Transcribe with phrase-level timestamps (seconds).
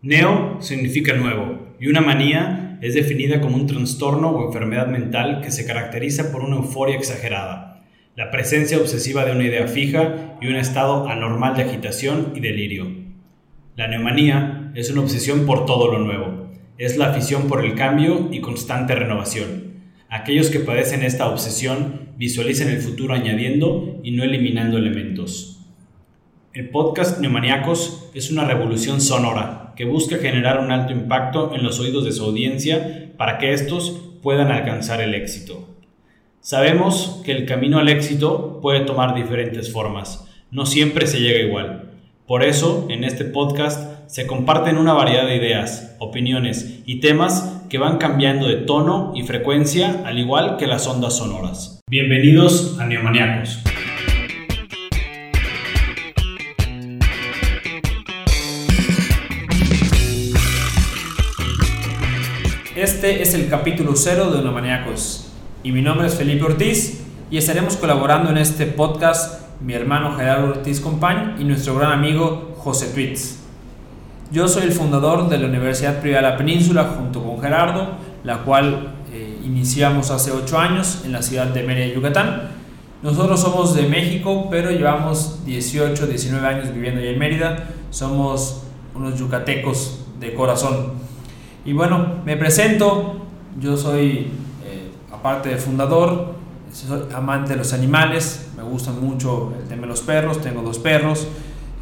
[0.00, 5.50] Neo significa nuevo y una manía es definida como un trastorno o enfermedad mental que
[5.50, 7.82] se caracteriza por una euforia exagerada,
[8.14, 12.86] la presencia obsesiva de una idea fija y un estado anormal de agitación y delirio.
[13.74, 18.28] La neomanía es una obsesión por todo lo nuevo, es la afición por el cambio
[18.30, 19.82] y constante renovación.
[20.08, 25.66] Aquellos que padecen esta obsesión visualizan el futuro añadiendo y no eliminando elementos.
[26.52, 31.78] El podcast Neumaniacos es una revolución sonora que busca generar un alto impacto en los
[31.78, 33.92] oídos de su audiencia para que estos
[34.24, 35.68] puedan alcanzar el éxito.
[36.40, 41.92] Sabemos que el camino al éxito puede tomar diferentes formas, no siempre se llega igual.
[42.26, 47.78] Por eso, en este podcast se comparten una variedad de ideas, opiniones y temas que
[47.78, 51.80] van cambiando de tono y frecuencia al igual que las ondas sonoras.
[51.88, 53.62] Bienvenidos a Neumaniacos.
[62.98, 65.28] Este es el capítulo 0 de Maníacos
[65.62, 67.00] y mi nombre es Felipe Ortiz
[67.30, 72.56] y estaremos colaborando en este podcast mi hermano Gerardo Ortiz Compañ y nuestro gran amigo
[72.58, 73.38] José Twitz.
[74.32, 77.90] Yo soy el fundador de la Universidad Privada de la Península junto con Gerardo,
[78.24, 82.48] la cual eh, iniciamos hace 8 años en la ciudad de Mérida, Yucatán.
[83.04, 87.68] Nosotros somos de México, pero llevamos 18, 19 años viviendo allá en Mérida.
[87.90, 91.06] Somos unos yucatecos de corazón.
[91.68, 93.26] Y bueno, me presento,
[93.60, 94.28] yo soy,
[94.64, 96.32] eh, aparte de fundador,
[96.72, 100.78] soy amante de los animales, me gustan mucho el tema de los perros, tengo dos
[100.78, 101.28] perros,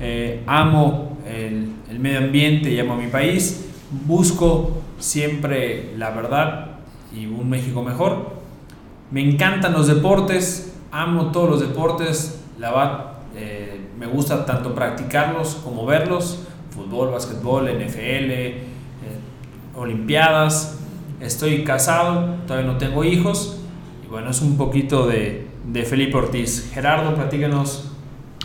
[0.00, 3.64] eh, amo el, medio ambiente y amo mi país,
[4.08, 6.78] busco siempre la verdad
[7.16, 8.32] y un México mejor.
[9.12, 12.40] Me encantan los deportes, amo todos los deportes,
[13.36, 18.74] eh, me gusta tanto practicarlos como verlos, fútbol, básquetbol, NFL,
[19.76, 20.78] Olimpiadas,
[21.20, 23.60] estoy casado, todavía no tengo hijos,
[24.02, 26.70] y bueno, es un poquito de, de Felipe Ortiz.
[26.72, 27.92] Gerardo, platícanos.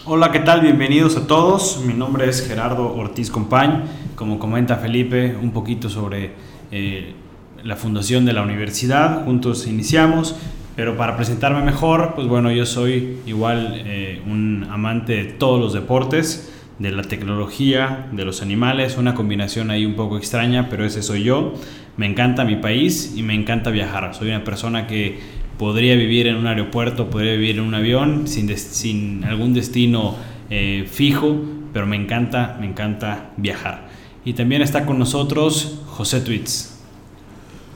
[0.03, 0.59] Hola, ¿qué tal?
[0.59, 1.83] Bienvenidos a todos.
[1.85, 3.83] Mi nombre es Gerardo Ortiz Compañ.
[4.15, 6.31] Como comenta Felipe, un poquito sobre
[6.69, 7.13] eh,
[7.63, 9.23] la fundación de la universidad.
[9.23, 10.35] Juntos iniciamos,
[10.75, 15.71] pero para presentarme mejor, pues bueno, yo soy igual eh, un amante de todos los
[15.71, 21.03] deportes de la tecnología, de los animales, una combinación ahí un poco extraña, pero ese
[21.03, 21.53] soy yo.
[21.95, 24.15] Me encanta mi país y me encanta viajar.
[24.15, 25.19] Soy una persona que
[25.59, 30.15] podría vivir en un aeropuerto, podría vivir en un avión sin, sin algún destino
[30.49, 31.39] eh, fijo,
[31.71, 33.89] pero me encanta, me encanta viajar.
[34.25, 36.79] Y también está con nosotros José Tweets.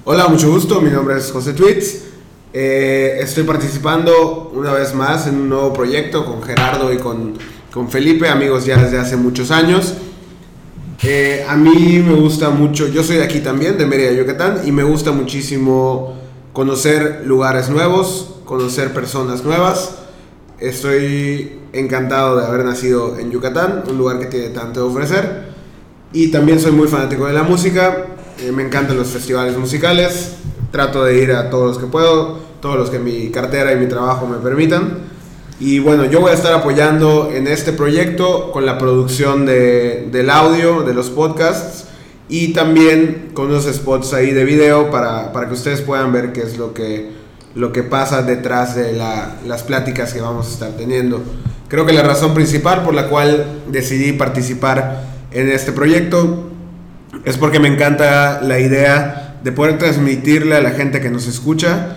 [0.03, 2.05] Hola, mucho gusto, mi nombre es José Tweets.
[2.53, 7.33] Eh, estoy participando una vez más en un nuevo proyecto con Gerardo y con
[7.75, 9.95] con Felipe, amigos ya desde hace muchos años.
[11.03, 14.71] Eh, a mí me gusta mucho, yo soy de aquí también, de Mérida, Yucatán, y
[14.71, 16.15] me gusta muchísimo
[16.53, 19.95] conocer lugares nuevos, conocer personas nuevas.
[20.57, 25.49] Estoy encantado de haber nacido en Yucatán, un lugar que tiene tanto de ofrecer.
[26.13, 28.05] Y también soy muy fanático de la música,
[28.39, 30.37] eh, me encantan los festivales musicales,
[30.71, 33.87] trato de ir a todos los que puedo, todos los que mi cartera y mi
[33.87, 35.14] trabajo me permitan.
[35.59, 40.29] Y bueno, yo voy a estar apoyando en este proyecto con la producción de, del
[40.29, 41.85] audio, de los podcasts
[42.27, 46.41] y también con unos spots ahí de video para, para que ustedes puedan ver qué
[46.41, 47.09] es lo que,
[47.55, 51.23] lo que pasa detrás de la, las pláticas que vamos a estar teniendo.
[51.69, 56.49] Creo que la razón principal por la cual decidí participar en este proyecto
[57.23, 61.95] es porque me encanta la idea de poder transmitirle a la gente que nos escucha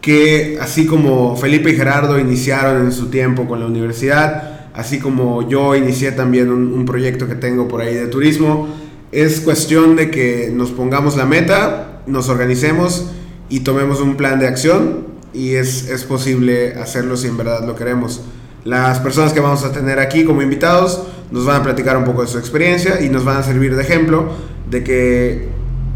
[0.00, 5.48] que así como Felipe y Gerardo iniciaron en su tiempo con la universidad, así como
[5.48, 8.68] yo inicié también un, proyecto que tengo por ahí de turismo,
[9.10, 13.06] es cuestión de que nos pongamos la meta, nos organicemos
[13.48, 17.74] y tomemos un plan de acción y es, es posible hacerlo si en verdad lo
[17.74, 18.20] queremos.
[18.64, 22.22] Las personas que vamos a tener aquí como invitados nos van a platicar un poco
[22.22, 24.30] de su experiencia y nos van a servir de ejemplo
[24.70, 25.48] de que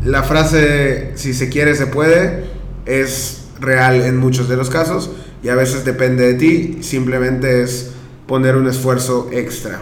[0.05, 2.44] la frase si se quiere se puede
[2.87, 5.11] es real en muchos de los casos
[5.43, 7.93] y a veces depende de ti, simplemente es
[8.26, 9.81] poner un esfuerzo extra.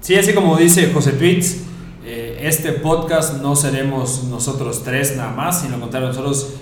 [0.00, 1.58] Sí, así como dice José Tweets,
[2.06, 6.54] eh, este podcast no seremos nosotros tres nada más, sino contrario, nosotros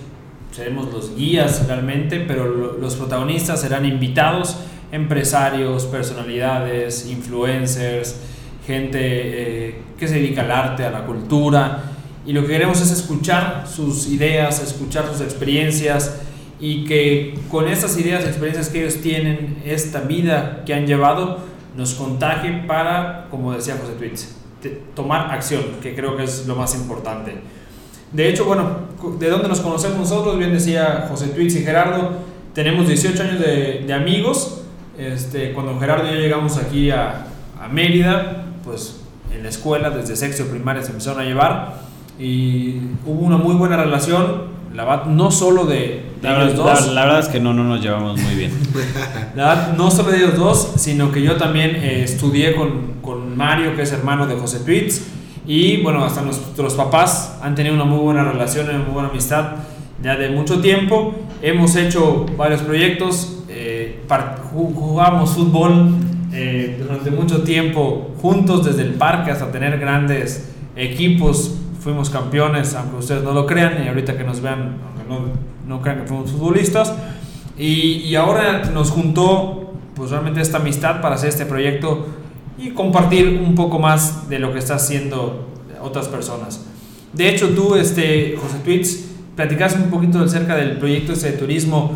[0.50, 4.56] seremos los guías realmente, pero los protagonistas serán invitados,
[4.90, 8.16] empresarios, personalidades, influencers,
[8.66, 11.95] gente eh, que se dedica al arte, a la cultura,
[12.26, 16.16] y lo que queremos es escuchar sus ideas, escuchar sus experiencias
[16.58, 21.38] y que con estas ideas experiencias que ellos tienen, esta vida que han llevado,
[21.76, 24.34] nos contagie para, como decía José Twitz,
[24.94, 27.34] tomar acción, que creo que es lo más importante.
[28.10, 28.70] De hecho, bueno,
[29.20, 30.36] ¿de dónde nos conocemos nosotros?
[30.38, 32.12] Bien decía José Twitz y Gerardo,
[32.54, 34.62] tenemos 18 años de, de amigos.
[34.98, 37.26] Este, cuando Gerardo y yo llegamos aquí a,
[37.60, 39.00] a Mérida, pues
[39.32, 41.85] en la escuela, desde sexto primaria se empezaron a llevar
[42.18, 46.92] y hubo una muy buena relación, la verdad, no solo de, la, ellos dos.
[46.92, 48.52] La, verdad es que no, no nos llevamos muy bien.
[49.36, 53.36] La verdad, no solo de ellos dos, sino que yo también eh, estudié con, con,
[53.36, 55.02] Mario, que es hermano de José Twitz,
[55.46, 59.56] y bueno, hasta nuestros papás han tenido una muy buena relación, una muy buena amistad
[60.02, 61.14] ya de mucho tiempo.
[61.42, 64.02] Hemos hecho varios proyectos, eh,
[64.52, 65.94] jugamos fútbol
[66.32, 71.56] eh, durante mucho tiempo juntos, desde el parque hasta tener grandes equipos.
[71.86, 75.20] Fuimos campeones, aunque ustedes no lo crean, y ahorita que nos vean, aunque no,
[75.68, 76.92] no crean que fuimos futbolistas.
[77.56, 82.08] Y, y ahora nos juntó pues realmente esta amistad para hacer este proyecto
[82.58, 85.46] y compartir un poco más de lo que está haciendo
[85.80, 86.66] otras personas.
[87.12, 89.04] De hecho, tú, este, José Tweets,
[89.36, 91.92] platicaste un poquito acerca del proyecto este de turismo.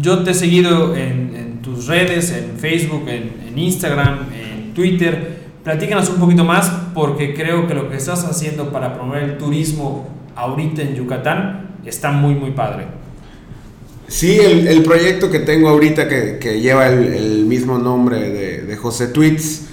[0.00, 5.37] Yo te he seguido en, en tus redes, en Facebook, en, en, Instagram, en Twitter.
[5.68, 10.08] Platícanos un poquito más porque creo que lo que estás haciendo para promover el turismo
[10.34, 12.86] ahorita en Yucatán está muy, muy padre.
[14.06, 18.62] Sí, el, el proyecto que tengo ahorita que, que lleva el, el, mismo nombre de,
[18.62, 19.66] de José Tweets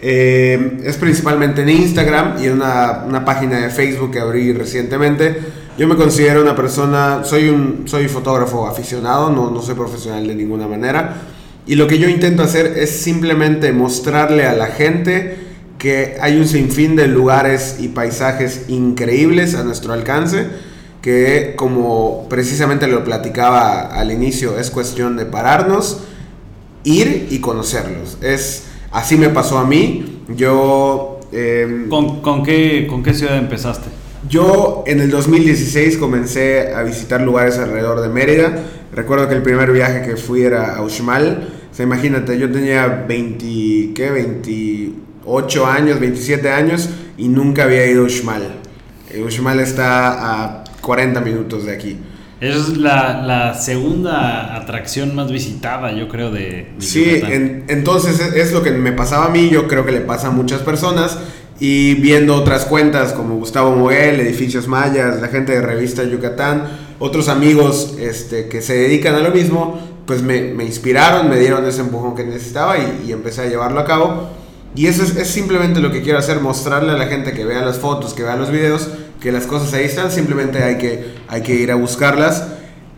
[0.00, 5.36] eh, es principalmente en Instagram y en una, una, página de Facebook que abrí recientemente.
[5.76, 10.34] Yo me considero una persona, soy un soy fotógrafo aficionado, no, no soy profesional de
[10.36, 11.22] ninguna manera.
[11.66, 15.39] Y lo que yo intento hacer es simplemente mostrarle a la gente
[15.80, 20.46] que hay un sinfín de lugares y paisajes increíbles a nuestro alcance,
[21.02, 26.02] que como precisamente lo platicaba al inicio, es cuestión de pararnos,
[26.84, 28.18] ir y conocerlos.
[28.20, 30.22] Es Así me pasó a mí.
[30.36, 31.20] Yo...
[31.32, 33.88] Eh, ¿Con, con, qué, ¿Con qué ciudad empezaste?
[34.28, 38.64] Yo en el 2016 comencé a visitar lugares alrededor de Mérida.
[38.92, 41.48] Recuerdo que el primer viaje que fui era a Uxmal.
[41.70, 44.10] O sea, imagínate, yo tenía 20, ¿qué?
[45.24, 48.42] 28 años, 27 años y nunca había ido a Uxmal.
[49.10, 51.98] Eh, Uxmal está a 40 minutos de aquí.
[52.40, 56.40] Es la, la, segunda atracción más visitada, yo creo, de...
[56.40, 59.92] de sí, en, entonces es, es, lo que me pasaba a mí, yo creo que
[59.92, 61.18] le pasa a muchas personas.
[61.62, 66.64] Y viendo otras cuentas como Gustavo Moguel, Edificios Mayas, la gente de Revista Yucatán,
[66.98, 71.66] otros amigos este, que se dedican a lo mismo, pues me, me inspiraron, me dieron
[71.66, 74.39] ese empujón que necesitaba y, y empecé a llevarlo a cabo.
[74.74, 77.64] Y eso es, es, simplemente lo que quiero hacer, mostrarle a la gente que vea
[77.64, 78.88] las fotos, que vea los videos,
[79.20, 82.46] que las cosas ahí están, simplemente hay que, hay que ir a buscarlas.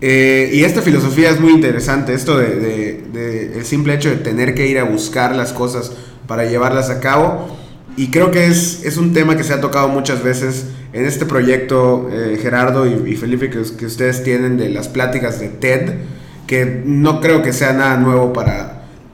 [0.00, 4.66] Eh, y esta filosofía es muy interesante, esto de, el simple hecho de tener que
[4.66, 5.92] ir a buscar las cosas
[6.26, 7.56] para llevarlas a cabo.
[7.96, 11.24] Y creo que es, es un tema que se ha tocado muchas veces en este
[11.26, 15.94] proyecto, eh, Gerardo y, Felipe, que ustedes tienen de las pláticas de TED,
[16.46, 18.71] que no creo que sea nada nuevo para,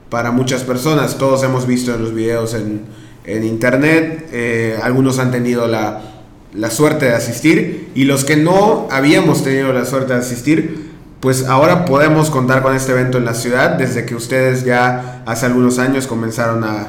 [0.09, 1.17] para muchas personas.
[1.17, 2.81] Todos hemos visto los videos en,
[3.25, 6.01] en internet, eh, algunos han tenido la,
[6.53, 10.89] la, suerte de asistir y los que no habíamos tenido la suerte de asistir,
[11.19, 15.45] pues ahora podemos contar con este evento en la ciudad desde que ustedes ya hace
[15.45, 16.87] algunos años comenzaron a,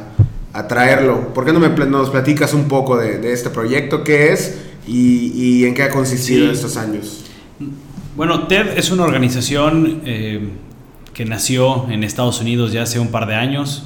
[0.53, 1.35] a traerlo.
[1.35, 4.57] ¿Por qué no me, nos platicas un poco de, de este proyecto, qué es
[4.87, 6.53] y, y, en qué ha consistido sí.
[6.53, 7.25] estos años?
[8.17, 10.03] Bueno, TED es una organización...
[10.05, 10.49] Eh,
[11.21, 13.83] que nació en Estados Unidos ya hace un par de años.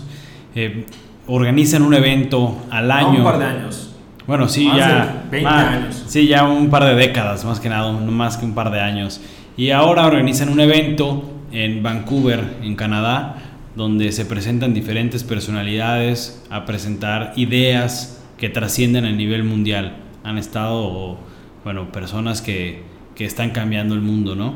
[0.55, 0.87] Eh,
[1.27, 3.15] organizan un evento al año.
[3.15, 3.93] No un par de años.
[4.25, 5.25] Bueno, sí, más ya.
[5.25, 6.05] De 20 más, años.
[6.07, 8.81] Sí, ya un par de décadas, más que nada, no más que un par de
[8.81, 9.21] años.
[9.57, 13.39] Y ahora organizan un evento en Vancouver, en Canadá,
[13.75, 19.97] donde se presentan diferentes personalidades a presentar ideas que trascienden a nivel mundial.
[20.23, 21.19] Han estado,
[21.65, 22.85] bueno, personas que,
[23.17, 24.55] que están cambiando el mundo, ¿no?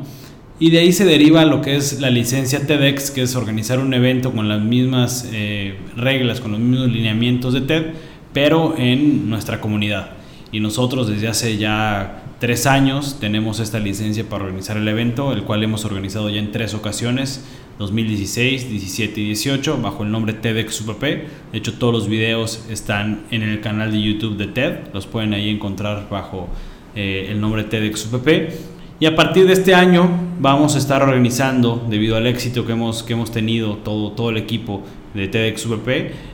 [0.61, 3.93] Y de ahí se deriva lo que es la licencia TEDx, que es organizar un
[3.93, 7.85] evento con las mismas eh, reglas, con los mismos lineamientos de TED,
[8.33, 10.11] pero en nuestra comunidad.
[10.51, 15.43] Y nosotros desde hace ya tres años tenemos esta licencia para organizar el evento, el
[15.43, 17.45] cual hemos organizado ya en tres ocasiones,
[17.77, 21.01] 2016, 17 y 18, bajo el nombre TEDx UPP.
[21.01, 25.33] De hecho, todos los videos están en el canal de YouTube de TED, los pueden
[25.33, 26.49] ahí encontrar bajo
[26.97, 28.27] eh, el nombre TEDx UPP.
[29.01, 30.09] Y a partir de este año
[30.41, 34.37] vamos a estar organizando, debido al éxito que hemos, que hemos tenido todo, todo el
[34.37, 35.87] equipo de TEDx UPP,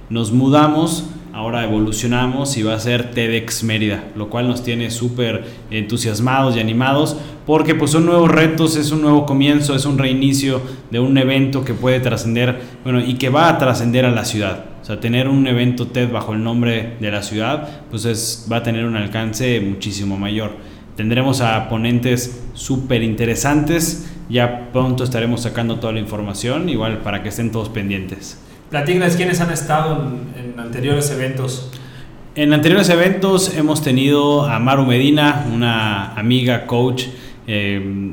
[0.10, 1.06] nos mudamos
[1.36, 6.62] ahora evolucionamos y va a ser TEDx Mérida, lo cual nos tiene súper entusiasmados y
[6.62, 11.18] animados porque pues son nuevos retos, es un nuevo comienzo, es un reinicio de un
[11.18, 14.64] evento que puede trascender, bueno, y que va a trascender a la ciudad.
[14.82, 18.58] O sea, tener un evento TED bajo el nombre de la ciudad, pues es, va
[18.58, 20.52] a tener un alcance muchísimo mayor.
[20.96, 24.10] Tendremos a ponentes súper interesantes.
[24.30, 28.40] Ya pronto estaremos sacando toda la información, igual para que estén todos pendientes.
[28.70, 31.70] Platícales quiénes han estado en, anteriores eventos.
[32.36, 37.06] En anteriores eventos hemos tenido a Maru Medina, una amiga, coach,
[37.46, 38.12] eh,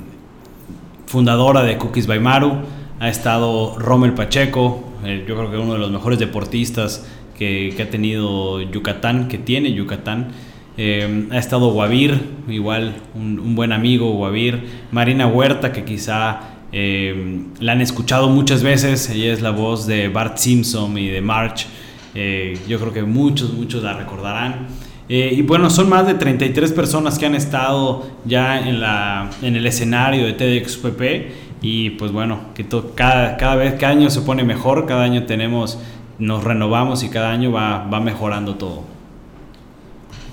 [1.06, 2.58] fundadora de Cookies by Maru.
[3.00, 7.06] Ha estado Rommel Pacheco, eh, yo creo que uno de los mejores deportistas
[7.38, 10.32] que, que ha tenido Yucatán, que tiene Yucatán.
[10.78, 14.64] Eh, ha estado Guavir, igual un, buen amigo Guavir.
[14.90, 16.40] Marina Huerta, que quizá
[16.72, 19.10] eh, la han escuchado muchas veces.
[19.10, 21.66] Ella es la voz de Bart Simpson y de March.
[22.14, 24.68] Eh, yo creo que muchos, muchos la recordarán.
[25.08, 29.66] y bueno, son más de 33 personas que han estado ya en, la, en el
[29.66, 31.60] escenario de TEDxPP.
[31.60, 35.78] Y pues bueno, que cada, cada vez, cada año se pone mejor, cada año tenemos,
[36.18, 39.01] nos renovamos y cada año va, va mejorando todo.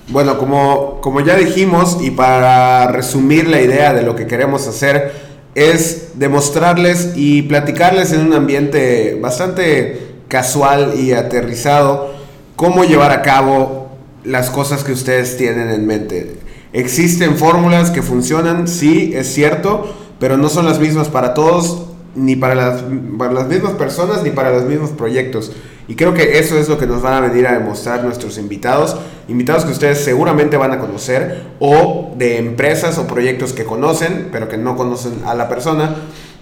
[0.09, 5.13] Bueno, como, como ya dijimos, y para resumir la idea de lo que queremos hacer,
[5.53, 12.11] es demostrarles y platicarles en un ambiente bastante casual y aterrizado
[12.55, 13.89] cómo llevar a cabo
[14.23, 16.39] las cosas que ustedes tienen en mente.
[16.73, 21.85] Existen fórmulas que funcionan, sí, es cierto, pero no son las mismas para todos,
[22.15, 22.83] ni para las,
[23.17, 25.51] para las mismas personas, ni para los mismos proyectos.
[25.89, 28.95] Y creo que eso es lo que nos van a venir a demostrar nuestros invitados,
[29.27, 34.47] invitados que ustedes seguramente van a conocer o de empresas o proyectos que conocen, pero
[34.47, 35.95] que no conocen a la persona.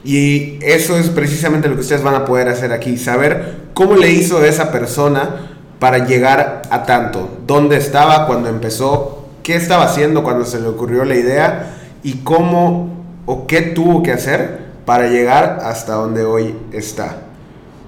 [0.03, 4.11] Y eso es precisamente lo que ustedes van a poder hacer aquí, saber cómo le
[4.11, 10.43] hizo esa persona para llegar a tanto, dónde estaba cuando empezó, qué estaba haciendo cuando
[10.43, 12.89] se le ocurrió la idea y cómo
[13.25, 17.26] o qué tuvo que hacer para llegar hasta donde hoy está.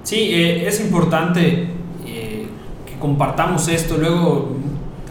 [0.10, 1.68] Sí, eh, es importante
[2.04, 2.48] eh,
[2.84, 3.96] que compartamos esto.
[3.96, 4.56] Luego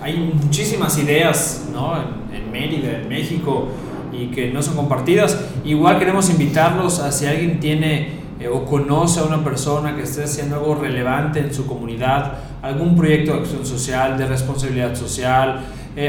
[0.03, 1.95] hay muchísimas ideas ¿no?
[2.35, 3.69] en, Mérida, en México,
[4.13, 5.39] y que no son compartidas.
[5.65, 8.09] Igual queremos invitarlos a si alguien tiene
[8.41, 12.97] eh, o conoce a una persona que esté haciendo algo relevante en su comunidad, algún
[12.97, 15.61] proyecto de acción social, de responsabilidad social,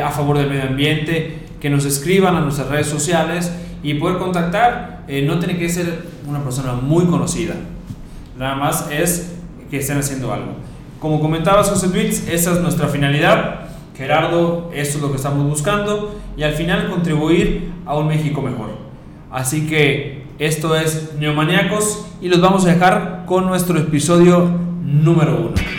[0.03, 3.51] a favor del medio ambiente, que nos escriban a nuestras redes sociales
[3.83, 5.05] y poder contactar.
[5.25, 7.53] no tiene que ser una persona muy conocida
[8.39, 9.33] Nada más es
[9.69, 10.53] que estén haciendo algo.
[11.01, 13.67] Como comentabas, José Luis, esa es nuestra finalidad.
[13.97, 16.15] Gerardo, esto es lo que estamos buscando.
[16.37, 18.77] Y al final contribuir a un México mejor.
[19.29, 24.49] Así que esto es Neomaniacos y los vamos a dejar con nuestro episodio
[24.85, 25.78] número uno.